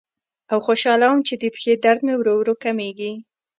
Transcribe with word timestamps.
او 0.51 0.57
خوشاله 0.65 1.05
وم 1.07 1.19
چې 1.27 1.33
د 1.41 1.43
پښې 1.53 1.73
درد 1.85 2.01
مې 2.05 2.13
ورو 2.17 2.33
ورو 2.37 2.53
کمیږي. 2.63 3.11